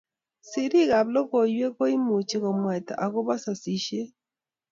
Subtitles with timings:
[0.49, 4.09] Sirik ab logoiywek ko imuchi komwaita akoba sasishet